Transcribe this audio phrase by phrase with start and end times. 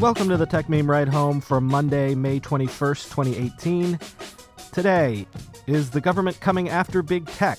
[0.00, 3.98] Welcome to the Techmeme Ride Home for Monday, May 21st, 2018.
[4.70, 5.26] Today,
[5.66, 7.58] is the government coming after big tech?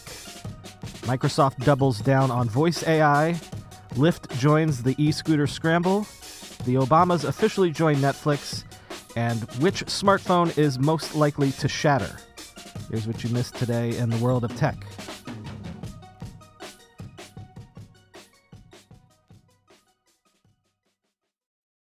[1.01, 3.37] Microsoft doubles down on voice AI.
[3.95, 6.07] Lyft joins the e scooter scramble.
[6.63, 8.63] The Obamas officially join Netflix.
[9.17, 12.15] And which smartphone is most likely to shatter?
[12.89, 14.77] Here's what you missed today in the world of tech.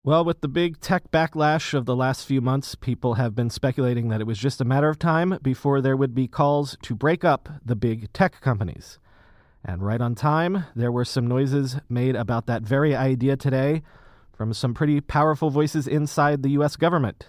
[0.06, 4.06] Well, with the big tech backlash of the last few months, people have been speculating
[4.08, 7.24] that it was just a matter of time before there would be calls to break
[7.24, 9.00] up the big tech companies.
[9.64, 13.82] And right on time, there were some noises made about that very idea today
[14.32, 16.76] from some pretty powerful voices inside the U.S.
[16.76, 17.26] government.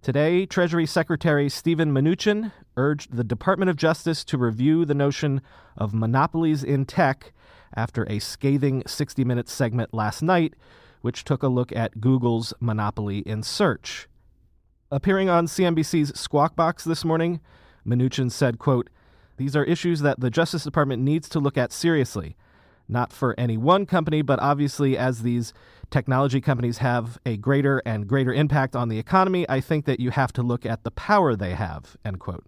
[0.00, 5.42] Today, Treasury Secretary Steven Mnuchin urged the Department of Justice to review the notion
[5.76, 7.34] of monopolies in tech
[7.74, 10.54] after a scathing 60 Minutes segment last night
[11.00, 14.08] which took a look at Google's monopoly in search.
[14.90, 17.40] Appearing on CNBC's Squawk Box this morning,
[17.86, 18.90] Mnuchin said, quote,
[19.36, 22.36] These are issues that the Justice Department needs to look at seriously,
[22.88, 25.52] not for any one company, but obviously as these
[25.90, 30.10] technology companies have a greater and greater impact on the economy, I think that you
[30.10, 32.44] have to look at the power they have, end quote.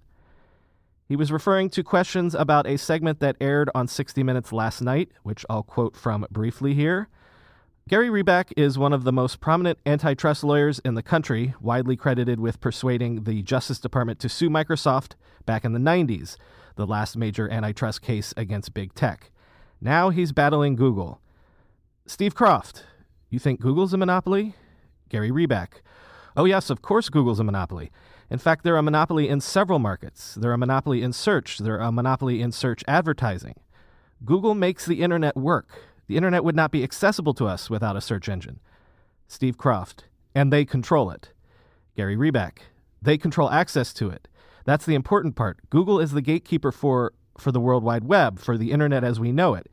[1.08, 5.11] He was referring to questions about a segment that aired on 60 Minutes last night,
[5.23, 7.08] which I'll quote from briefly here.
[7.89, 12.39] Gary Reback is one of the most prominent antitrust lawyers in the country, widely credited
[12.39, 15.15] with persuading the Justice Department to sue Microsoft
[15.47, 16.37] back in the 90s,
[16.77, 19.33] the last major antitrust case against big tech.
[19.81, 21.21] Now he's battling Google.
[22.07, 22.85] Steve Kroft,
[23.31, 24.55] you think Google's a monopoly?
[25.09, 25.81] Gary Reback,
[26.37, 27.91] oh, yes, of course Google's a monopoly.
[28.31, 30.37] In fact, they're a monopoly in several markets.
[30.37, 33.57] They're a monopoly in search, they're a monopoly in search advertising.
[34.25, 35.92] Google makes the internet work.
[36.12, 38.61] The internet would not be accessible to us without a search engine.
[39.28, 40.00] Steve Kroft,
[40.34, 41.30] and they control it.
[41.96, 42.58] Gary Reback,
[43.00, 44.28] they control access to it.
[44.67, 45.61] That's the important part.
[45.70, 49.33] Google is the gatekeeper for, for the World Wide Web, for the internet as we
[49.33, 49.70] know it.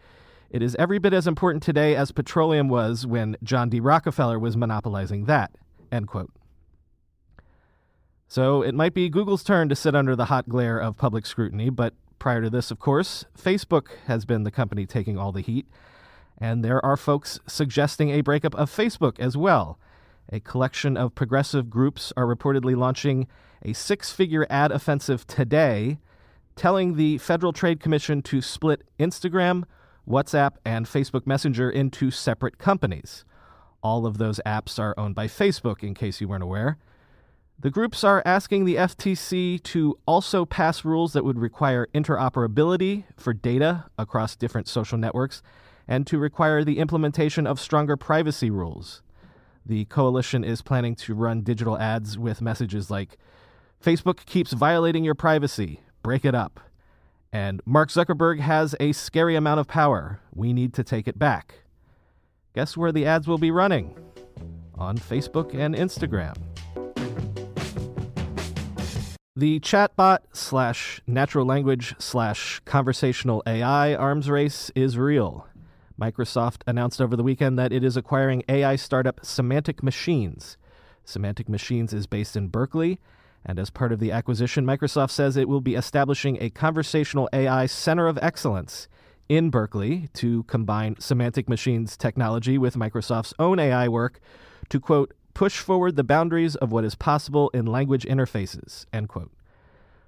[0.50, 3.82] It is every bit as important today as petroleum was when John D.
[3.82, 5.52] Rockefeller was monopolizing that.
[5.92, 6.32] End quote.
[8.30, 11.70] So it might be Google's turn to sit under the hot glare of public scrutiny,
[11.70, 15.68] but prior to this, of course, Facebook has been the company taking all the heat.
[16.40, 19.78] And there are folks suggesting a breakup of Facebook as well.
[20.32, 23.28] A collection of progressive groups are reportedly launching
[23.64, 26.00] a six figure ad offensive today,
[26.56, 29.64] telling the Federal Trade Commission to split Instagram,
[30.08, 33.26] WhatsApp, and Facebook Messenger into separate companies.
[33.82, 36.78] All of those apps are owned by Facebook, in case you weren't aware.
[37.62, 43.34] The groups are asking the FTC to also pass rules that would require interoperability for
[43.34, 45.42] data across different social networks
[45.90, 49.02] and to require the implementation of stronger privacy rules.
[49.66, 53.18] The coalition is planning to run digital ads with messages like
[53.84, 56.60] Facebook keeps violating your privacy, break it up.
[57.34, 60.22] And Mark Zuckerberg has a scary amount of power.
[60.34, 61.64] We need to take it back.
[62.54, 63.98] Guess where the ads will be running?
[64.76, 66.36] On Facebook and Instagram.
[69.36, 75.48] The chatbot slash natural language slash conversational AI arms race is real.
[76.00, 80.58] Microsoft announced over the weekend that it is acquiring AI startup Semantic Machines.
[81.04, 83.00] Semantic Machines is based in Berkeley,
[83.46, 87.66] and as part of the acquisition, Microsoft says it will be establishing a conversational AI
[87.66, 88.88] center of excellence
[89.28, 94.22] in Berkeley to combine Semantic Machines technology with Microsoft's own AI work
[94.70, 99.32] to, quote, push forward the boundaries of what is possible in language interfaces, end quote.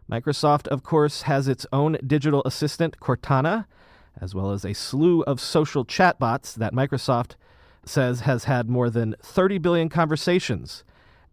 [0.09, 3.65] Microsoft, of course, has its own digital assistant, Cortana,
[4.21, 7.31] as well as a slew of social chatbots that Microsoft
[7.83, 10.83] says has had more than 30 billion conversations,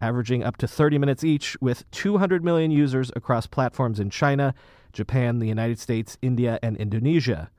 [0.01, 4.55] averaging up to 30 minutes each, with 200 million users across platforms in China,
[4.93, 7.51] Japan, the United States, India, and Indonesia.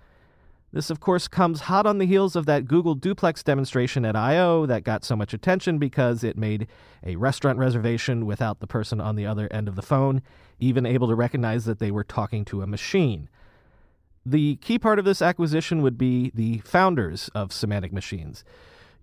[0.72, 4.66] This, of course, comes hot on the heels of that Google Duplex demonstration at I.O.
[4.68, 6.68] that got so much attention because it made
[7.04, 10.22] a restaurant reservation without the person on the other end of the phone
[10.60, 13.30] even able to recognize that they were talking to a machine.
[14.26, 18.44] The key part of this acquisition would be the founders of Semantic Machines.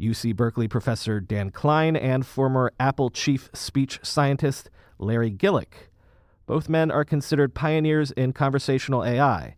[0.00, 4.68] UC Berkeley professor Dan Klein and former Apple chief speech scientist
[4.98, 5.88] Larry Gillick.
[6.46, 9.56] Both men are considered pioneers in conversational AI.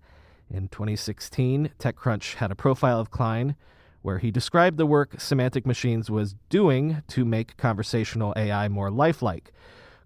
[0.51, 3.57] In 2016, TechCrunch had a profile of Klein
[4.03, 9.53] where he described the work Semantic Machines was doing to make conversational AI more lifelike.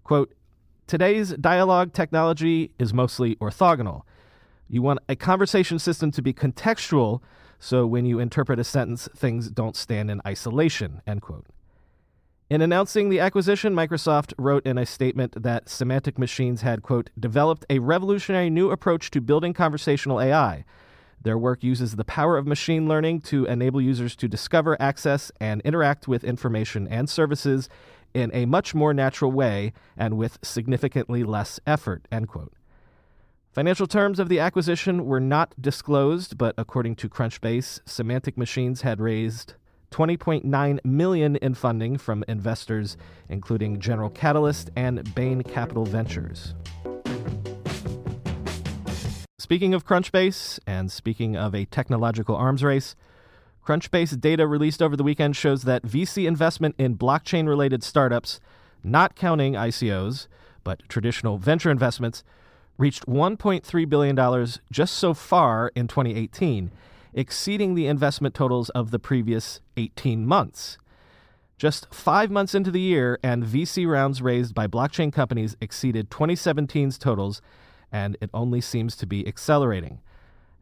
[0.03, 0.33] Quote,
[0.87, 4.01] Today's dialogue technology is mostly orthogonal.
[4.73, 7.21] You want a conversation system to be contextual,
[7.59, 11.45] so when you interpret a sentence, things don't stand in isolation, end quote.
[12.49, 17.67] In announcing the acquisition, Microsoft wrote in a statement that Semantic Machines had, quote, developed
[17.69, 20.65] a revolutionary new approach to building conversational AI.
[21.21, 25.61] Their work uses the power of machine learning to enable users to discover, access, and
[25.61, 27.69] interact with information and services
[28.15, 32.53] in a much more natural way and with significantly less effort, end quote.
[33.53, 38.99] Financial terms of the acquisition were not disclosed, but according to Crunchbase, Semantic Machines had
[38.99, 39.53] raised
[39.91, 42.97] 20.9 million in funding from investors
[43.29, 46.55] including General Catalyst and Bain Capital Ventures.
[49.37, 52.95] Speaking of Crunchbase and speaking of a technological arms race,
[53.63, 58.39] Crunchbase data released over the weekend shows that VC investment in blockchain related startups,
[58.83, 60.25] not counting ICOs,
[60.63, 62.23] but traditional venture investments,
[62.77, 66.71] reached $1.3 billion just so far in 2018,
[67.13, 70.77] exceeding the investment totals of the previous 18 months.
[71.57, 76.97] Just five months into the year, and VC rounds raised by blockchain companies exceeded 2017's
[76.97, 77.41] totals,
[77.91, 80.01] and it only seems to be accelerating.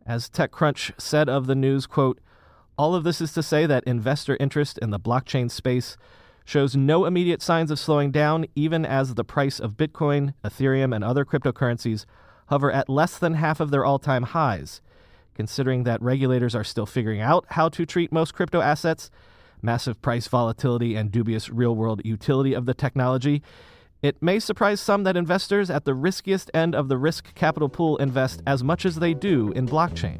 [0.05, 2.19] As TechCrunch said of the news, quote,
[2.77, 5.97] all of this is to say that investor interest in the blockchain space
[6.51, 11.01] shows no immediate signs of slowing down, even as the price of Bitcoin, Ethereum, and
[11.01, 12.05] other cryptocurrencies
[12.47, 14.81] hover at less than half of their all time highs.
[15.33, 19.09] Considering that regulators are still figuring out how to treat most crypto assets,
[19.61, 23.41] massive price volatility, and dubious real world utility of the technology,
[24.01, 27.95] it may surprise some that investors at the riskiest end of the risk capital pool
[27.95, 30.19] invest as much as they do in blockchain.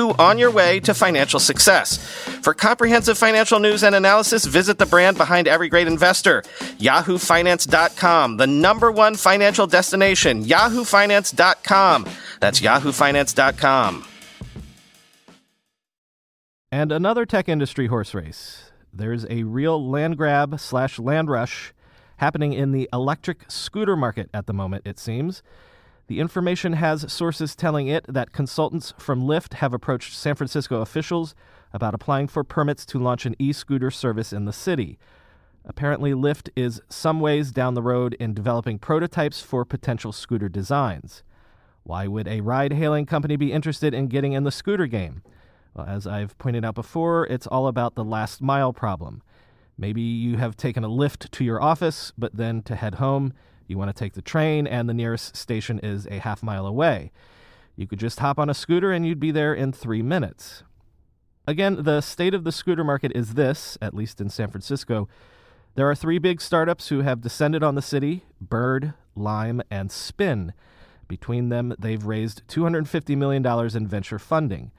[0.00, 1.98] on your way to financial success.
[2.42, 6.42] For comprehensive financial news and analysis, visit the brand behind every great investor,
[6.78, 12.06] yahoofinance.com, the number one financial destination, yahoofinance.com.
[12.40, 14.06] That's yahoofinance.com.
[16.70, 18.70] And another tech industry horse race.
[18.92, 21.74] There's a real land grab slash land rush
[22.16, 25.42] happening in the electric scooter market at the moment, it seems.
[26.08, 31.34] The information has sources telling it that consultants from Lyft have approached San Francisco officials
[31.72, 34.98] about applying for permits to launch an e scooter service in the city.
[35.64, 41.22] Apparently, Lyft is some ways down the road in developing prototypes for potential scooter designs.
[41.84, 45.22] Why would a ride hailing company be interested in getting in the scooter game?
[45.74, 49.22] Well, as I've pointed out before, it's all about the last mile problem.
[49.78, 53.32] Maybe you have taken a Lyft to your office, but then to head home,
[53.72, 57.10] you want to take the train, and the nearest station is a half mile away.
[57.74, 60.62] You could just hop on a scooter and you'd be there in three minutes.
[61.46, 65.08] Again, the state of the scooter market is this, at least in San Francisco.
[65.74, 70.52] There are three big startups who have descended on the city Bird, Lime, and Spin.
[71.08, 73.44] Between them, they've raised $250 million
[73.76, 74.70] in venture funding.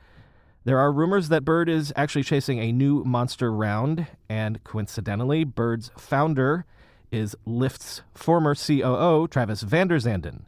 [0.65, 5.91] There are rumors that Bird is actually chasing a new monster round, and coincidentally, Bird's
[5.97, 6.65] founder
[7.13, 10.41] is Lyft's former COO, Travis Vanderzanden.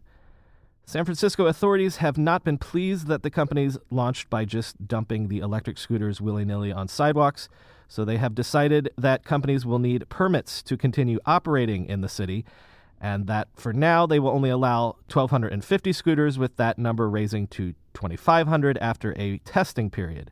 [0.88, 5.40] San Francisco authorities have not been pleased that the companies launched by just dumping the
[5.40, 7.48] electric scooters willy nilly on sidewalks,
[7.88, 12.44] so they have decided that companies will need permits to continue operating in the city,
[13.00, 17.74] and that for now they will only allow 1,250 scooters, with that number raising to
[17.94, 20.32] 2,500 after a testing period.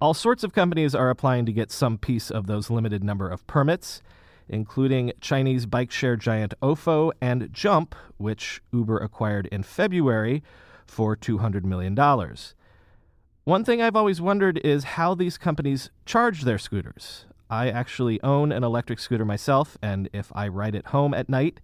[0.00, 3.46] All sorts of companies are applying to get some piece of those limited number of
[3.46, 4.02] permits,
[4.48, 10.42] including Chinese bike share giant Ofo and Jump, which Uber acquired in February
[10.86, 11.96] for $200 million.
[13.44, 17.26] One thing I've always wondered is how these companies charge their scooters.
[17.50, 21.60] I actually own an electric scooter myself, and if I ride it home at night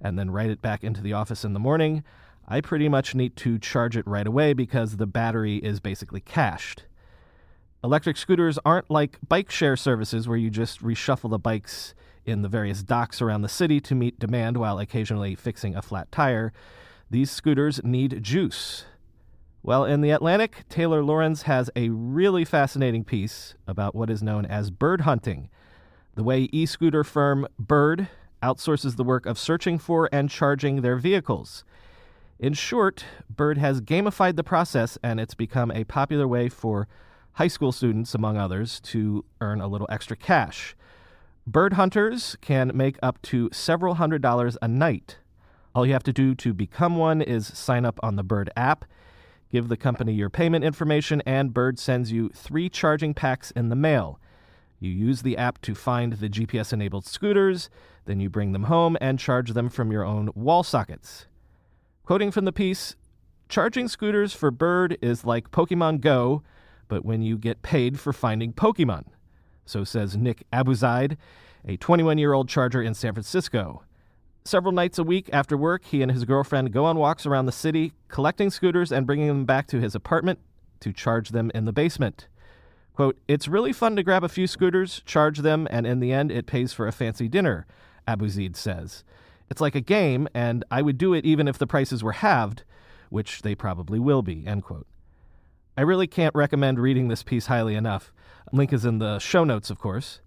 [0.00, 2.04] and then ride it back into the office in the morning,
[2.46, 6.84] I pretty much need to charge it right away because the battery is basically cached.
[7.82, 11.94] Electric scooters aren't like bike share services where you just reshuffle the bikes
[12.26, 16.10] in the various docks around the city to meet demand while occasionally fixing a flat
[16.12, 16.52] tire.
[17.10, 18.84] These scooters need juice.
[19.62, 24.44] Well, in The Atlantic, Taylor Lorenz has a really fascinating piece about what is known
[24.46, 25.48] as bird hunting,
[26.14, 28.08] the way e scooter firm Bird
[28.42, 31.64] outsources the work of searching for and charging their vehicles.
[32.38, 33.04] In short,
[33.34, 36.86] Bird has gamified the process and it's become a popular way for
[37.32, 40.76] high school students, among others, to earn a little extra cash.
[41.46, 45.18] Bird hunters can make up to several hundred dollars a night.
[45.74, 48.84] All you have to do to become one is sign up on the Bird app
[49.50, 53.76] Give the company your payment information, and Bird sends you three charging packs in the
[53.76, 54.18] mail.
[54.80, 57.70] You use the app to find the GPS enabled scooters,
[58.04, 61.26] then you bring them home and charge them from your own wall sockets.
[62.04, 62.96] Quoting from the piece
[63.48, 66.42] Charging scooters for Bird is like Pokemon Go,
[66.88, 69.04] but when you get paid for finding Pokemon.
[69.66, 71.16] So says Nick Abuzaid,
[71.66, 73.82] a 21 year old charger in San Francisco.
[74.44, 77.52] Several nights a week after work, he and his girlfriend go on walks around the
[77.52, 80.38] city, collecting scooters and bringing them back to his apartment
[80.80, 82.28] to charge them in the basement.
[82.94, 86.30] Quote, It's really fun to grab a few scooters, charge them, and in the end,
[86.30, 87.66] it pays for a fancy dinner,
[88.06, 89.02] Abuzaid says.
[89.50, 92.62] It's like a game, and I would do it even if the prices were halved,
[93.10, 94.86] which they probably will be, end quote.
[95.78, 98.10] I really can't recommend reading this piece highly enough.
[98.50, 100.20] Link is in the show notes, of course.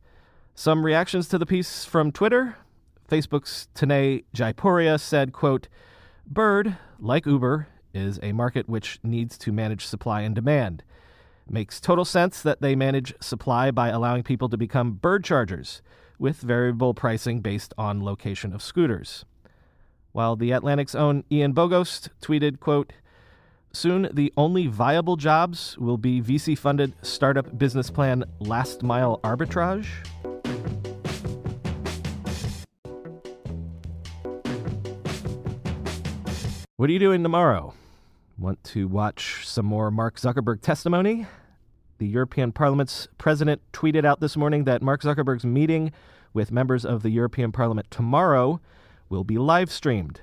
[0.54, 2.58] Some reactions to the piece from Twitter.
[3.10, 5.68] Facebook's Tanay Jaipuria said, quote,
[6.28, 10.84] Bird, like Uber, is a market which needs to manage supply and demand.
[11.50, 15.82] Makes total sense that they manage supply by allowing people to become bird chargers
[16.20, 19.26] with variable pricing based on location of scooters.
[20.12, 22.94] While the Atlantic's own Ian Bogost tweeted, quote,
[23.72, 29.88] Soon, the only viable jobs will be VC funded startup business plan last mile arbitrage.
[36.78, 37.74] What are you doing tomorrow?
[38.38, 41.28] Want to watch some more Mark Zuckerberg testimony?
[41.98, 45.92] The European Parliament's president tweeted out this morning that Mark Zuckerberg's meeting
[46.34, 48.62] with members of the European Parliament tomorrow
[49.10, 50.22] will be live streamed.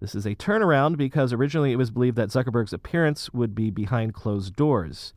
[0.00, 4.14] This is a turnaround because originally it was believed that Zuckerberg's appearance would be behind
[4.14, 5.12] closed doors.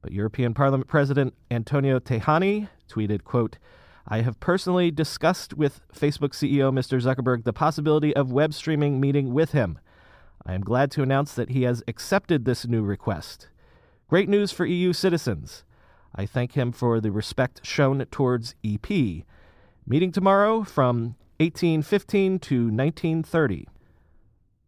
[0.00, 3.58] But European Parliament President Antonio Tajani tweeted, quote,
[4.08, 6.98] I have personally discussed with Facebook CEO Mr.
[7.02, 9.78] Zuckerberg the possibility of web streaming meeting with him.
[10.46, 13.48] I am glad to announce that he has accepted this new request.
[14.08, 15.64] Great news for EU citizens.
[16.14, 18.88] I thank him for the respect shown towards EP.
[19.86, 23.68] Meeting tomorrow from 1815 to 1930.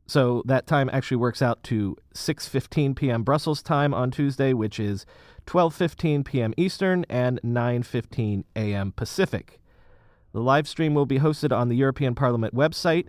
[0.07, 3.23] So that time actually works out to 6:15 p.m.
[3.23, 5.05] Brussels time on Tuesday, which is
[5.47, 6.55] 12:15 p.m.
[6.57, 8.93] Eastern and 9:15 a.m.
[8.93, 9.61] Pacific.
[10.33, 13.09] The live stream will be hosted on the European Parliament website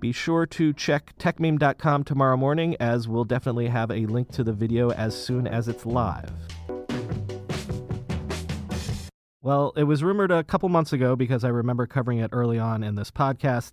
[0.00, 4.52] Be sure to check techmeme.com tomorrow morning, as we'll definitely have a link to the
[4.52, 6.32] video as soon as it's live.
[9.42, 12.82] Well, it was rumored a couple months ago because I remember covering it early on
[12.82, 13.72] in this podcast.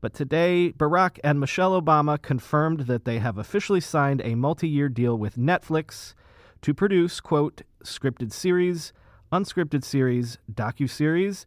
[0.00, 4.88] But today, Barack and Michelle Obama confirmed that they have officially signed a multi year
[4.88, 6.14] deal with Netflix
[6.62, 8.92] to produce, quote, scripted series,
[9.32, 11.46] unscripted series, docu-series,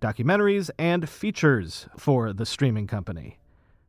[0.00, 3.38] documentaries, and features for the streaming company.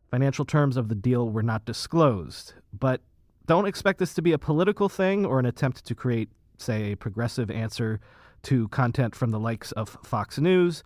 [0.10, 3.01] Financial terms of the deal were not disclosed, but
[3.46, 6.98] don't expect this to be a political thing or an attempt to create, say, a
[6.98, 8.00] progressive answer
[8.44, 10.84] to content from the likes of Fox News.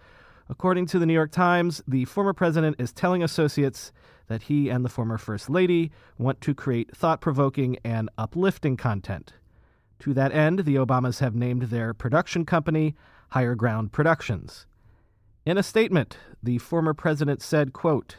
[0.49, 3.91] According to the New York Times, the former president is telling associates
[4.27, 9.33] that he and the former First Lady want to create thought provoking and uplifting content.
[9.99, 12.95] To that end, the Obamas have named their production company
[13.29, 14.65] Higher Ground Productions.
[15.45, 18.17] In a statement, the former president said, quote,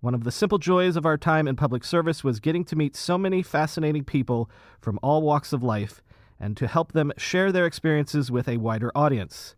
[0.00, 2.94] one of the simple joys of our time in public service was getting to meet
[2.94, 6.02] so many fascinating people from all walks of life
[6.38, 9.54] and to help them share their experiences with a wider audience.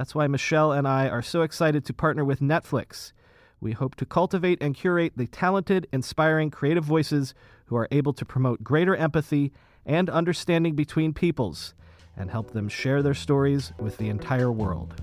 [0.00, 3.12] That's why Michelle and I are so excited to partner with Netflix.
[3.60, 7.34] We hope to cultivate and curate the talented, inspiring, creative voices
[7.66, 9.52] who are able to promote greater empathy
[9.84, 11.74] and understanding between peoples
[12.16, 14.94] and help them share their stories with the entire world.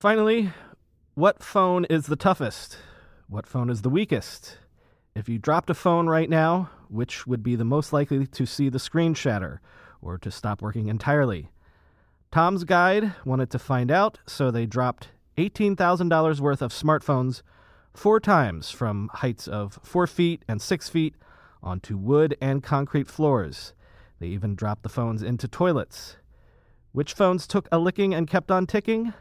[0.00, 0.50] Finally,
[1.12, 2.78] what phone is the toughest?
[3.28, 4.56] What phone is the weakest?
[5.14, 8.70] If you dropped a phone right now, which would be the most likely to see
[8.70, 9.60] the screen shatter
[10.00, 11.50] or to stop working entirely?
[12.30, 15.08] Tom's Guide wanted to find out, so they dropped
[15.38, 17.42] $18,000 worth of smartphones
[17.94, 21.14] four times from heights of four feet and six feet
[21.62, 23.72] onto wood and concrete floors.
[24.20, 26.16] They even dropped the phones into toilets.
[26.92, 29.14] Which phones took a licking and kept on ticking?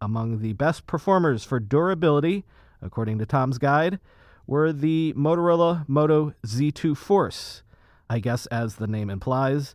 [0.00, 2.44] Among the best performers for durability,
[2.82, 4.00] according to Tom's Guide,
[4.46, 7.62] were the Motorola Moto Z2 Force,
[8.10, 9.74] I guess as the name implies,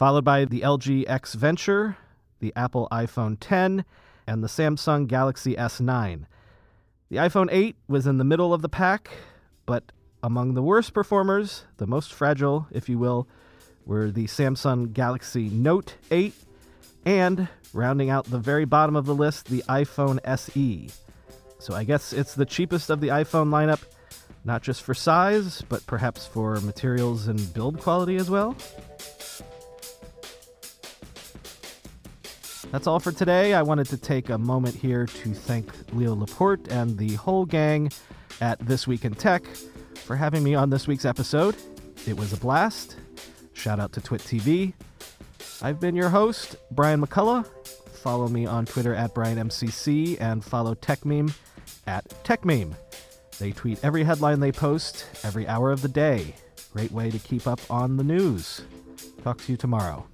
[0.00, 1.94] followed by the LG X Venture,
[2.38, 3.84] the Apple iPhone 10,
[4.26, 6.24] and the Samsung Galaxy S9.
[7.10, 9.10] The iPhone 8 was in the middle of the pack,
[9.66, 13.28] but among the worst performers, the most fragile, if you will,
[13.84, 16.32] were the Samsung Galaxy Note 8
[17.04, 20.88] and rounding out the very bottom of the list, the iPhone SE.
[21.58, 23.82] So I guess it's the cheapest of the iPhone lineup,
[24.46, 28.56] not just for size, but perhaps for materials and build quality as well.
[32.70, 33.54] That's all for today.
[33.54, 37.90] I wanted to take a moment here to thank Leo Laporte and the whole gang
[38.40, 39.44] at This Week in Tech
[39.94, 41.56] for having me on this week's episode.
[42.06, 42.96] It was a blast.
[43.54, 44.72] Shout out to Twit TV.
[45.60, 47.44] I've been your host, Brian McCullough.
[48.02, 51.34] Follow me on Twitter at BrianMCC and follow TechMeme
[51.88, 52.76] at TechMeme.
[53.40, 56.36] They tweet every headline they post every hour of the day.
[56.72, 58.62] Great way to keep up on the news.
[59.24, 60.06] Talk to you tomorrow.